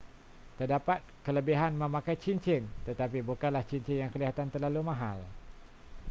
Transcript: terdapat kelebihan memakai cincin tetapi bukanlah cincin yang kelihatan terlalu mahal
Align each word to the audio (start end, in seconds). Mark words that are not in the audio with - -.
terdapat 0.59 0.99
kelebihan 1.25 1.73
memakai 1.83 2.15
cincin 2.23 2.61
tetapi 2.89 3.19
bukanlah 3.29 3.61
cincin 3.69 3.97
yang 4.09 4.09
kelihatan 4.13 4.47
terlalu 4.53 4.81
mahal 4.89 5.19